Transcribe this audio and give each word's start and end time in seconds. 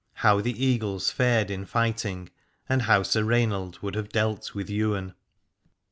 HOW 0.25 0.41
THE 0.41 0.65
EAGLES 0.65 1.11
FARED 1.11 1.51
IN 1.51 1.63
FIGHTING, 1.63 2.29
AND 2.67 2.81
HOW 2.81 3.03
SIR 3.03 3.23
RAINALD 3.25 3.77
WOULD 3.83 3.93
HAVE 3.93 4.09
DEALT 4.09 4.55
WITH 4.55 4.67
YWAIN. 4.67 5.13